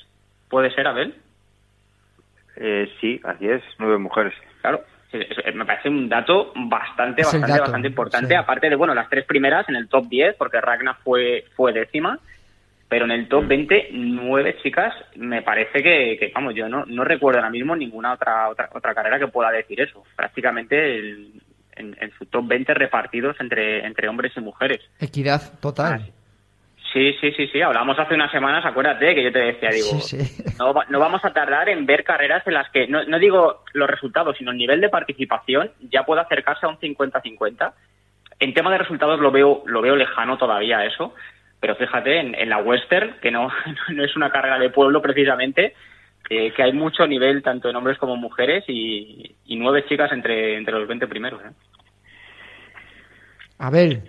¿Puede 0.48 0.74
ser, 0.74 0.88
Abel? 0.88 1.15
Eh, 2.56 2.89
sí, 3.01 3.20
así 3.25 3.46
es, 3.50 3.62
nueve 3.77 3.98
mujeres. 3.98 4.34
Claro, 4.62 4.86
me 5.53 5.65
parece 5.65 5.89
un 5.89 6.09
dato 6.09 6.51
bastante, 6.55 7.23
bastante, 7.23 7.59
bastante 7.59 7.87
importante. 7.87 8.35
Aparte 8.35 8.69
de, 8.69 8.75
bueno, 8.75 8.93
las 8.93 9.09
tres 9.09 9.25
primeras 9.25 9.67
en 9.69 9.75
el 9.75 9.87
top 9.87 10.07
10, 10.07 10.35
porque 10.35 10.61
Ragna 10.61 10.95
fue, 10.95 11.45
fue 11.55 11.73
décima, 11.73 12.19
pero 12.89 13.05
en 13.05 13.11
el 13.11 13.27
top 13.27 13.47
20, 13.47 13.89
mm. 13.91 14.15
nueve 14.15 14.57
chicas, 14.61 14.93
me 15.15 15.41
parece 15.41 15.81
que, 15.81 16.31
vamos, 16.33 16.55
yo 16.55 16.69
no, 16.69 16.85
no 16.85 17.03
recuerdo 17.03 17.39
ahora 17.39 17.49
mismo 17.49 17.75
ninguna 17.75 18.13
otra, 18.13 18.49
otra, 18.49 18.69
otra 18.73 18.93
carrera 18.93 19.19
que 19.19 19.27
pueda 19.27 19.51
decir 19.51 19.79
eso. 19.81 20.03
Prácticamente 20.15 20.99
en, 20.99 21.95
en, 21.99 22.11
su 22.17 22.25
top 22.25 22.47
20 22.47 22.73
repartidos 22.73 23.35
entre, 23.39 23.85
entre 23.85 24.07
hombres 24.07 24.33
y 24.35 24.41
mujeres. 24.41 24.81
Equidad 24.99 25.59
total. 25.59 26.11
Sí, 26.94 27.13
sí, 27.20 27.32
sí, 27.34 27.48
sí. 27.48 27.62
Hablamos 27.62 28.00
hace 28.00 28.13
unas 28.13 28.32
semanas, 28.32 28.65
acuérdate 28.65 29.13
que 29.13 29.24
yo 29.24 29.32
te 29.32 29.39
decía, 29.39 29.70
digo, 29.70 30.00
No, 30.58 30.74
no, 30.89 31.00
vamos 31.00 31.24
a 31.25 31.34
tardar 31.34 31.70
en 31.70 31.86
ver 31.86 32.03
carreras 32.03 32.46
en 32.48 32.53
las 32.53 32.70
que, 32.70 32.88
no, 32.88 33.03
no 33.03 33.20
digo 33.20 33.63
los 33.74 33.89
resultados, 33.89 34.38
sino 34.38 34.51
el 34.51 34.58
nivel 34.58 34.79
de 34.79 34.89
participación 34.89 35.72
ya 35.82 36.03
puede 36.03 36.22
acercarse 36.22 36.65
a 36.65 36.70
un 36.70 36.79
50-50. 36.79 37.74
En 38.39 38.53
tema 38.53 38.72
de 38.72 38.77
resultados 38.77 39.20
lo 39.20 39.32
veo, 39.32 39.63
lo 39.65 39.82
veo 39.82 39.96
lejano 39.96 40.38
todavía 40.38 40.86
eso, 40.86 41.13
pero 41.60 41.75
fíjate, 41.75 42.20
en, 42.20 42.50
la 42.50 42.60
Western, 42.60 43.15
que 43.22 43.32
no, 43.32 43.51
no 43.89 44.03
es 44.03 44.15
una 44.15 44.29
carrera 44.29 44.60
de 44.60 44.70
pueblo 44.70 45.01
precisamente, 45.01 45.74
que 46.27 46.51
hay 46.62 46.74
mucho 46.74 47.08
nivel 47.08 47.41
tanto 47.41 47.70
en 47.70 47.75
hombres 47.77 47.98
como 47.98 48.15
en 48.15 48.20
mujeres 48.20 48.63
y, 48.67 49.36
nueve 49.48 49.86
chicas 49.88 50.12
entre, 50.12 50.58
entre 50.58 50.74
los 50.74 50.88
20 50.88 51.08
primeros. 51.08 51.41
¿eh? 51.41 51.51
A 53.60 53.70
ver. 53.70 54.01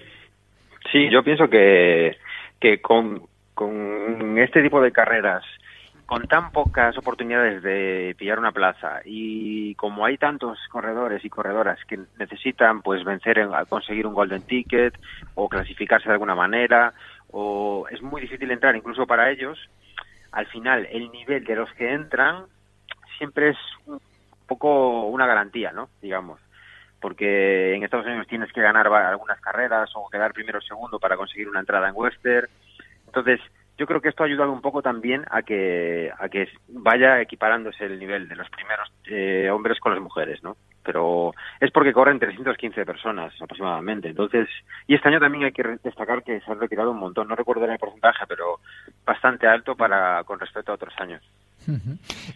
Sí, 0.90 1.08
yo 1.10 1.22
pienso 1.22 1.48
que 1.48 2.16
que 2.60 2.80
con, 2.80 3.22
con 3.54 4.38
este 4.38 4.62
tipo 4.62 4.80
de 4.80 4.92
carreras, 4.92 5.44
con 6.08 6.26
tan 6.26 6.52
pocas 6.52 6.96
oportunidades 6.96 7.62
de 7.62 8.14
pillar 8.18 8.38
una 8.38 8.50
plaza 8.50 9.02
y 9.04 9.74
como 9.74 10.06
hay 10.06 10.16
tantos 10.16 10.58
corredores 10.70 11.22
y 11.22 11.28
corredoras 11.28 11.78
que 11.84 12.00
necesitan 12.18 12.80
pues 12.80 13.04
vencer 13.04 13.38
en, 13.38 13.50
conseguir 13.68 14.06
un 14.06 14.14
golden 14.14 14.40
ticket 14.40 14.98
o 15.34 15.50
clasificarse 15.50 16.08
de 16.08 16.14
alguna 16.14 16.34
manera 16.34 16.94
o 17.30 17.86
es 17.90 18.00
muy 18.00 18.22
difícil 18.22 18.50
entrar 18.50 18.74
incluso 18.74 19.06
para 19.06 19.30
ellos 19.30 19.58
al 20.32 20.46
final 20.46 20.88
el 20.90 21.12
nivel 21.12 21.44
de 21.44 21.56
los 21.56 21.70
que 21.74 21.92
entran 21.92 22.44
siempre 23.18 23.50
es 23.50 23.58
un 23.84 24.00
poco 24.46 25.08
una 25.08 25.26
garantía 25.26 25.72
no 25.72 25.90
digamos 26.00 26.40
porque 27.00 27.74
en 27.74 27.82
Estados 27.82 28.06
Unidos 28.06 28.26
tienes 28.26 28.52
que 28.52 28.62
ganar 28.62 28.86
algunas 28.88 29.40
carreras 29.40 29.90
o 29.94 30.08
quedar 30.08 30.32
primero 30.32 30.58
o 30.58 30.62
segundo 30.62 30.98
para 30.98 31.16
conseguir 31.16 31.48
una 31.48 31.60
entrada 31.60 31.88
en 31.88 31.94
Western. 31.96 32.48
Entonces, 33.06 33.40
yo 33.78 33.86
creo 33.86 34.00
que 34.00 34.08
esto 34.08 34.24
ha 34.24 34.26
ayudado 34.26 34.50
un 34.50 34.60
poco 34.60 34.82
también 34.82 35.24
a 35.30 35.42
que 35.42 36.10
a 36.18 36.28
que 36.28 36.48
vaya 36.66 37.20
equiparándose 37.20 37.84
el 37.86 37.98
nivel 37.98 38.28
de 38.28 38.34
los 38.34 38.50
primeros 38.50 38.92
eh, 39.06 39.48
hombres 39.50 39.78
con 39.78 39.92
las 39.92 40.02
mujeres, 40.02 40.42
¿no? 40.42 40.56
Pero 40.82 41.32
es 41.60 41.70
porque 41.70 41.92
corren 41.92 42.18
315 42.18 42.84
personas 42.84 43.32
aproximadamente. 43.40 44.08
Entonces, 44.08 44.48
y 44.88 44.94
este 44.96 45.08
año 45.08 45.20
también 45.20 45.44
hay 45.44 45.52
que 45.52 45.78
destacar 45.84 46.24
que 46.24 46.40
se 46.40 46.50
han 46.50 46.58
retirado 46.58 46.90
un 46.90 46.98
montón. 46.98 47.28
No 47.28 47.36
recuerdo 47.36 47.66
el 47.66 47.78
porcentaje, 47.78 48.24
pero 48.26 48.58
bastante 49.06 49.46
alto 49.46 49.76
para 49.76 50.24
con 50.24 50.40
respecto 50.40 50.72
a 50.72 50.74
otros 50.74 50.94
años. 50.98 51.22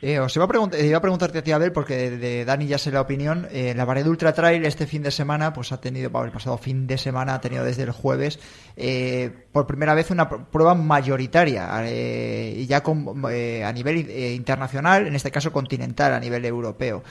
Eh, 0.03 0.19
os 0.19 0.35
iba 0.37 0.45
a, 0.45 0.49
preguntar, 0.49 0.81
iba 0.81 0.99
a 0.99 1.01
preguntarte 1.01 1.39
a 1.39 1.43
ti, 1.43 1.53
Abel, 1.53 1.73
porque 1.73 2.11
de, 2.11 2.45
Dani 2.45 2.67
ya 2.67 2.79
sé 2.79 2.91
la 2.93 3.01
opinión. 3.01 3.49
Eh, 3.51 3.73
la 3.75 3.85
Vared 3.85 4.07
Ultra 4.07 4.33
Trail 4.33 4.65
este 4.65 4.87
fin 4.87 5.03
de 5.03 5.11
semana, 5.11 5.53
pues 5.53 5.73
ha 5.73 5.81
tenido, 5.81 6.11
el 6.25 6.31
pasado 6.31 6.59
fin 6.59 6.87
de 6.87 6.99
semana 6.99 7.35
ha 7.35 7.41
tenido 7.41 7.65
desde 7.65 7.85
el 7.85 7.93
jueves, 7.93 8.39
eh, 8.77 9.31
por 9.53 9.67
primera 9.67 9.95
vez 9.95 10.11
una 10.11 10.29
prueba 10.29 10.75
mayoritaria, 10.75 11.69
y 11.89 12.67
ya 12.67 12.83
con, 12.83 13.25
a 13.27 13.73
nivel 13.73 14.11
internacional, 14.35 15.07
en 15.07 15.15
este 15.15 15.31
caso 15.31 15.53
continental, 15.53 16.12
a 16.12 16.21
nivel 16.21 16.45
europeo 16.45 17.03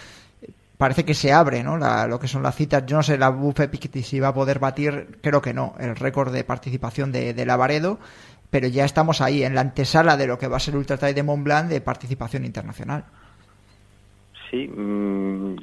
parece 0.77 1.05
que 1.05 1.13
se 1.13 1.31
abre, 1.31 1.61
¿no? 1.61 1.77
lo 2.07 2.19
que 2.19 2.27
son 2.27 2.41
las 2.41 2.55
citas. 2.55 2.83
Yo 2.87 2.97
no 2.97 3.03
sé, 3.03 3.15
la 3.15 3.29
Buffet 3.29 4.01
si 4.01 4.19
va 4.19 4.29
a 4.29 4.33
poder 4.33 4.57
batir, 4.57 5.19
creo 5.21 5.39
que 5.39 5.53
no, 5.53 5.75
el 5.79 5.95
récord 5.95 6.33
de 6.33 6.43
participación 6.43 7.11
de, 7.11 7.35
de 7.35 7.45
Lavaredo 7.45 7.99
pero 8.51 8.67
ya 8.67 8.83
estamos 8.83 9.21
ahí, 9.21 9.43
en 9.43 9.55
la 9.55 9.61
antesala 9.61 10.17
de 10.17 10.27
lo 10.27 10.37
que 10.37 10.47
va 10.47 10.57
a 10.57 10.59
ser 10.59 10.75
Ultra 10.75 10.97
Trail 10.97 11.15
de 11.15 11.23
Mont 11.23 11.43
Blanc 11.43 11.69
de 11.69 11.79
participación 11.79 12.43
internacional. 12.43 13.05
Sí, 14.49 14.67
mm, 14.67 15.55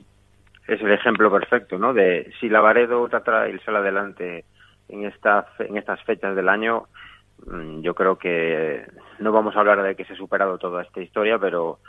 es 0.67 0.81
el 0.81 0.93
ejemplo 0.93 1.31
perfecto, 1.31 1.79
¿no? 1.79 1.93
De 1.93 2.33
si 2.41 2.49
Lavaredo 2.49 3.03
Ultra 3.03 3.23
Trail 3.23 3.61
sale 3.61 3.79
adelante 3.79 4.47
en, 4.89 5.05
esta, 5.05 5.47
en 5.59 5.77
estas 5.77 6.03
fechas 6.05 6.35
del 6.35 6.49
año, 6.49 6.87
mm, 7.47 7.83
yo 7.83 7.95
creo 7.95 8.17
que 8.19 8.87
no 9.19 9.33
vamos 9.33 9.55
a 9.55 9.61
hablar 9.61 9.83
de 9.83 9.95
que 9.95 10.07
se 10.07 10.15
ha 10.15 10.17
superado 10.17 10.57
toda 10.57 10.83
esta 10.83 11.03
historia, 11.03 11.39
pero 11.39 11.81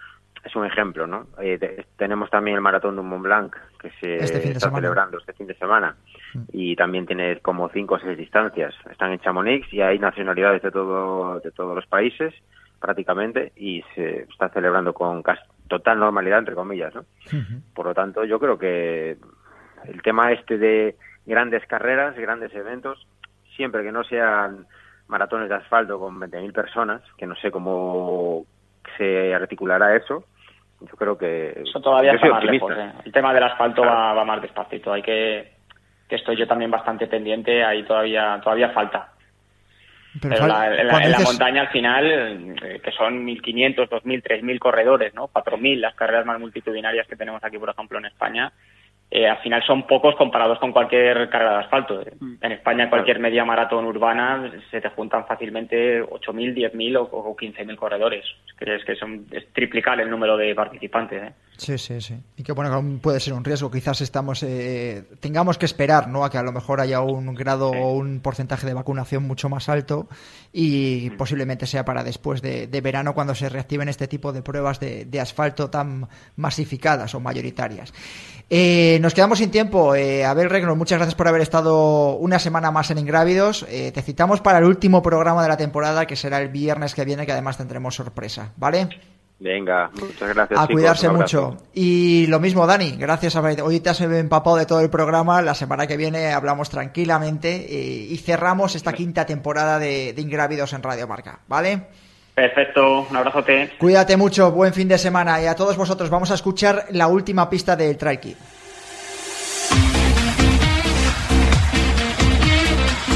es 0.43 0.55
un 0.55 0.65
ejemplo, 0.65 1.05
¿no? 1.05 1.27
Eh, 1.41 1.85
tenemos 1.97 2.29
también 2.29 2.55
el 2.55 2.61
maratón 2.61 2.95
de 2.95 3.01
Mont 3.01 3.23
Blanc 3.23 3.55
que 3.79 3.91
se 3.99 4.17
este 4.17 4.51
está 4.51 4.71
celebrando 4.71 5.17
este 5.17 5.33
fin 5.33 5.47
de 5.47 5.55
semana 5.55 5.95
mm. 6.33 6.39
y 6.53 6.75
también 6.75 7.05
tiene 7.05 7.39
como 7.39 7.69
cinco 7.69 7.95
o 7.95 7.99
seis 7.99 8.17
distancias. 8.17 8.73
Están 8.89 9.11
en 9.11 9.19
Chamonix 9.19 9.71
y 9.73 9.81
hay 9.81 9.99
nacionalidades 9.99 10.61
de 10.61 10.71
todo 10.71 11.39
de 11.39 11.51
todos 11.51 11.75
los 11.75 11.85
países 11.87 12.33
prácticamente 12.79 13.51
y 13.55 13.83
se 13.93 14.23
está 14.23 14.49
celebrando 14.49 14.93
con 14.93 15.23
total 15.67 15.99
normalidad 15.99 16.39
entre 16.39 16.55
comillas, 16.55 16.95
¿no? 16.95 17.05
Por 17.73 17.85
lo 17.85 17.93
tanto, 17.93 18.23
yo 18.23 18.39
creo 18.39 18.57
que 18.57 19.17
el 19.85 20.01
tema 20.01 20.31
este 20.31 20.57
de 20.57 20.95
grandes 21.25 21.65
carreras, 21.67 22.15
grandes 22.17 22.53
eventos, 22.53 23.07
siempre 23.55 23.83
que 23.83 23.91
no 23.91 24.03
sean 24.03 24.65
maratones 25.07 25.49
de 25.49 25.55
asfalto 25.55 25.99
con 25.99 26.19
20.000 26.19 26.53
personas, 26.53 27.01
que 27.17 27.27
no 27.27 27.35
sé 27.35 27.51
cómo 27.51 28.45
se 28.99 29.33
articulará 29.33 29.95
eso, 29.95 30.25
yo 30.81 30.95
creo 30.95 31.17
que... 31.17 31.61
Eso 31.63 31.81
todavía 31.81 32.13
está 32.13 32.27
más 32.27 32.43
lejos. 32.43 32.71
¿eh? 32.77 32.91
El 33.05 33.11
tema 33.11 33.33
del 33.33 33.43
asfalto 33.43 33.81
va, 33.81 34.13
va, 34.13 34.25
más 34.25 34.41
despacito. 34.41 34.93
Hay 34.93 35.01
que 35.01 35.59
que 36.09 36.15
estoy 36.15 36.35
yo 36.35 36.47
también 36.47 36.71
bastante 36.71 37.07
pendiente, 37.07 37.63
ahí 37.63 37.83
todavía, 37.83 38.41
todavía 38.43 38.69
falta. 38.71 39.13
Pero, 40.19 40.45
en 40.45 40.87
la, 40.87 41.19
montaña 41.19 41.61
al 41.61 41.67
final, 41.67 42.03
eh, 42.63 42.81
que 42.83 42.91
son 42.91 43.27
1.500, 43.27 43.87
2.000, 43.87 44.23
3.000 44.23 44.59
corredores, 44.59 45.13
¿no? 45.13 45.27
4.000 45.27 45.79
las 45.79 45.93
carreras 45.93 46.25
más 46.25 46.39
multitudinarias 46.39 47.07
que 47.07 47.15
tenemos 47.15 47.43
aquí, 47.43 47.59
por 47.59 47.69
ejemplo, 47.69 47.99
en 47.99 48.05
España, 48.05 48.51
eh, 49.11 49.27
al 49.27 49.39
final 49.39 49.63
son 49.65 49.87
pocos 49.87 50.15
comparados 50.15 50.59
con 50.59 50.71
cualquier 50.71 51.29
carrera 51.29 51.53
de 51.53 51.63
asfalto. 51.63 52.03
Mm. 52.19 52.33
En 52.41 52.51
España, 52.51 52.89
cualquier 52.89 53.19
media 53.19 53.43
maratón 53.43 53.85
urbana 53.85 54.51
se 54.69 54.79
te 54.79 54.89
juntan 54.89 55.25
fácilmente 55.25 56.03
8.000, 56.03 56.71
10.000 56.71 56.97
o, 56.97 57.01
o 57.01 57.35
15.000 57.35 57.75
corredores. 57.75 58.23
Es 58.59 58.85
que, 58.85 58.95
son, 58.95 59.25
es 59.31 59.51
triplicar 59.51 59.99
el 59.99 60.11
número 60.11 60.37
de 60.37 60.53
participantes. 60.53 61.23
¿eh? 61.23 61.33
Sí, 61.57 61.77
sí, 61.79 61.99
sí. 62.01 62.15
Y 62.37 62.43
que 62.43 62.51
bueno, 62.51 62.83
puede 63.01 63.19
ser 63.19 63.33
un 63.33 63.43
riesgo. 63.43 63.71
Quizás 63.71 63.99
estamos 64.01 64.43
eh, 64.43 65.03
tengamos 65.19 65.57
que 65.57 65.65
esperar 65.65 66.07
¿no? 66.07 66.23
a 66.23 66.29
que 66.29 66.37
a 66.37 66.43
lo 66.43 66.51
mejor 66.51 66.79
haya 66.79 67.01
un 67.01 67.33
grado 67.33 67.71
o 67.71 67.93
un 67.93 68.21
porcentaje 68.21 68.67
de 68.67 68.75
vacunación 68.75 69.23
mucho 69.23 69.49
más 69.49 69.69
alto 69.69 70.07
y 70.53 71.09
mm. 71.11 71.17
posiblemente 71.17 71.65
sea 71.65 71.83
para 71.83 72.03
después 72.03 72.43
de, 72.43 72.67
verano 72.81 73.15
cuando 73.15 73.33
se 73.33 73.49
reactiven 73.49 73.89
este 73.89 74.07
tipo 74.07 74.31
de 74.31 74.43
pruebas 74.43 74.79
de, 74.79 75.05
de 75.05 75.19
asfalto 75.19 75.69
tan 75.69 76.07
masificadas 76.35 77.15
o 77.15 77.19
mayoritarias. 77.19 77.91
Eh, 78.49 78.98
nos 78.99 79.13
quedamos 79.13 79.39
sin 79.39 79.51
tiempo. 79.51 79.95
Eh, 79.95 80.25
Abel 80.25 80.49
Regno, 80.49 80.75
muchas 80.75 80.97
gracias 80.97 81.15
por 81.15 81.27
haber 81.27 81.41
estado 81.41 82.15
una 82.15 82.39
semana 82.39 82.71
más 82.71 82.89
en 82.91 82.97
Ingrávidos. 82.97 83.65
Eh, 83.69 83.91
te 83.91 84.01
citamos 84.01 84.41
para 84.41 84.59
el 84.59 84.65
último 84.65 85.01
programa 85.01 85.43
de 85.43 85.49
la 85.49 85.57
temporada, 85.57 86.05
que 86.05 86.15
será 86.15 86.39
el 86.41 86.49
viernes 86.49 86.95
que 86.95 87.05
viene, 87.05 87.25
que 87.25 87.31
además 87.31 87.57
tendremos 87.57 87.95
sorpresa, 87.95 88.51
¿vale? 88.57 88.89
Venga, 89.39 89.89
muchas 89.99 90.33
gracias. 90.33 90.59
A 90.59 90.67
cuidarse 90.67 91.09
mucho. 91.09 91.57
Y 91.73 92.27
lo 92.27 92.39
mismo, 92.39 92.67
Dani, 92.67 92.97
gracias. 92.97 93.35
A... 93.35 93.41
Hoy 93.41 93.79
te 93.79 93.89
has 93.89 94.01
empapado 94.01 94.57
de 94.57 94.65
todo 94.65 94.81
el 94.81 94.89
programa. 94.89 95.41
La 95.41 95.53
semana 95.53 95.87
que 95.87 95.95
viene 95.95 96.33
hablamos 96.33 96.69
tranquilamente 96.69 97.55
eh, 97.55 98.07
y 98.09 98.17
cerramos 98.17 98.75
esta 98.75 98.91
quinta 98.91 99.25
temporada 99.25 99.79
de, 99.79 100.13
de 100.13 100.21
Ingrávidos 100.21 100.73
en 100.73 100.83
Radio 100.83 101.07
Marca, 101.07 101.39
¿vale? 101.47 101.87
Perfecto, 102.35 103.01
un 103.09 103.15
abrazote. 103.15 103.71
Cuídate 103.77 104.15
mucho, 104.15 104.51
buen 104.51 104.73
fin 104.73 104.87
de 104.87 104.97
semana 104.97 105.41
y 105.41 105.45
a 105.45 105.55
todos 105.55 105.75
vosotros 105.75 106.09
vamos 106.09 106.31
a 106.31 106.35
escuchar 106.35 106.85
la 106.91 107.07
última 107.07 107.49
pista 107.49 107.75
del 107.75 107.97
Trail 107.97 108.37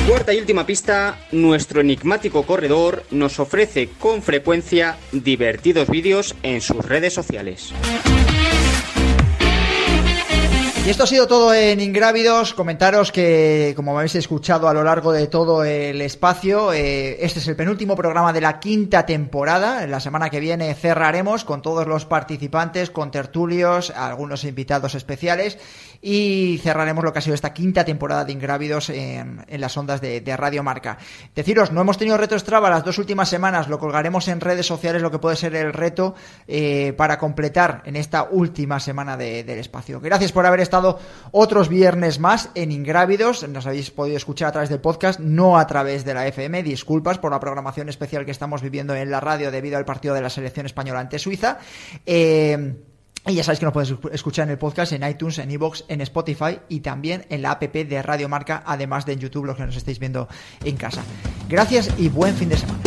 Cuarta 0.08 0.34
y 0.34 0.40
última 0.40 0.66
pista, 0.66 1.18
nuestro 1.32 1.80
enigmático 1.80 2.44
corredor 2.44 3.04
nos 3.10 3.40
ofrece 3.40 3.88
con 3.88 4.22
frecuencia 4.22 4.98
divertidos 5.14 5.90
vídeos 5.90 6.36
en 6.44 6.60
sus 6.60 6.84
redes 6.86 7.14
sociales. 7.14 7.74
Y 10.86 10.90
esto 10.90 11.06
ha 11.06 11.08
sido 11.08 11.28
todo 11.28 11.54
en 11.54 11.80
Ingrávidos. 11.80 12.54
Comentaros 12.54 13.14
que, 13.14 13.72
como 13.74 13.98
habéis 13.98 14.16
escuchado 14.16 14.68
a 14.68 14.74
lo 14.74 14.84
largo 14.84 15.14
de 15.14 15.28
todo 15.28 15.64
el 15.64 16.02
espacio, 16.02 16.74
eh, 16.74 17.24
este 17.24 17.40
es 17.40 17.48
el 17.48 17.56
penúltimo 17.56 17.96
programa 17.96 18.34
de 18.34 18.42
la 18.42 18.60
quinta 18.60 19.06
temporada. 19.06 19.88
La 19.88 20.02
semana 20.02 20.30
que 20.30 20.42
viene 20.42 20.76
cerraremos 20.76 21.46
con 21.46 21.62
todos 21.62 21.88
los 21.88 22.06
participantes, 22.06 22.90
con 22.90 23.12
tertulios, 23.12 23.92
algunos 23.92 24.44
invitados 24.44 24.94
especiales 24.96 25.58
y 26.06 26.60
cerraremos 26.62 27.02
lo 27.02 27.14
que 27.14 27.20
ha 27.20 27.22
sido 27.22 27.34
esta 27.34 27.54
quinta 27.54 27.86
temporada 27.86 28.26
de 28.26 28.34
Ingrávidos 28.34 28.90
en, 28.90 29.46
las 29.48 29.78
ondas 29.78 30.02
de, 30.02 30.22
Radio 30.36 30.62
Marca. 30.62 30.98
Deciros, 31.34 31.72
no 31.72 31.80
hemos 31.80 31.98
tenido 31.98 32.18
reto 32.18 32.38
Strava 32.38 32.70
las 32.70 32.84
dos 32.84 32.98
últimas 32.98 33.30
semanas, 33.30 33.70
lo 33.70 33.80
colgaremos 33.80 34.28
en 34.28 34.42
redes 34.42 34.66
sociales, 34.66 35.02
lo 35.02 35.12
que 35.12 35.20
puede 35.20 35.38
ser 35.38 35.56
el 35.56 35.72
reto 35.72 36.14
eh, 36.46 36.94
para 36.98 37.18
completar 37.18 37.84
en 37.86 37.96
esta 37.96 38.24
última 38.24 38.82
semana 38.82 39.16
del 39.16 39.58
espacio. 39.58 40.02
Gracias 40.02 40.34
por 40.34 40.46
haber 40.46 40.60
estado 40.60 41.00
otros 41.32 41.70
viernes 41.70 42.20
más 42.20 42.50
en 42.54 42.74
Ingrávidos, 42.74 43.48
nos 43.48 43.66
habéis 43.66 43.90
podido 43.90 44.18
escuchar 44.18 44.50
a 44.50 44.52
través 44.52 44.70
del 44.70 44.82
podcast, 44.82 45.22
no 45.22 45.58
a 45.58 45.66
través 45.68 46.04
de 46.04 46.14
la 46.14 46.28
FM, 46.28 46.64
disculpas 46.64 47.18
por 47.18 47.32
la 47.32 47.40
programación 47.40 47.88
especial 47.88 48.26
que 48.26 48.32
estamos 48.32 48.62
viviendo 48.62 48.94
en 48.94 49.10
la 49.10 49.22
radio 49.22 49.52
debido 49.52 49.78
al 49.78 49.86
partido 49.86 50.14
de 50.14 50.22
la 50.22 50.30
selección 50.30 50.66
española 50.66 51.00
ante 51.00 51.18
Suiza. 51.18 51.60
Eh, 52.06 52.76
y 53.26 53.36
ya 53.36 53.44
sabéis 53.44 53.60
que 53.60 53.66
nos 53.66 53.74
podéis 53.74 53.96
escuchar 54.12 54.48
en 54.48 54.52
el 54.52 54.58
podcast, 54.58 54.92
en 54.92 55.08
iTunes, 55.08 55.40
en 55.40 55.50
iVoox, 55.52 55.84
en 55.88 56.02
Spotify 56.02 56.60
y 56.68 56.82
también 56.82 57.26
en 57.30 57.42
la 57.42 57.52
app 57.52 57.64
de 57.64 58.02
Radio 58.02 58.28
Marca, 58.28 58.64
además 58.66 59.06
de 59.06 59.14
en 59.14 59.20
YouTube, 59.20 59.46
los 59.46 59.56
que 59.56 59.66
nos 59.66 59.76
estáis 59.78 60.00
viendo 60.00 60.28
en 60.64 60.76
casa. 60.76 61.04
Gracias 61.48 61.90
y 61.98 62.10
buen 62.10 62.36
fin 62.36 62.50
de 62.50 62.58
semana. 62.58 62.80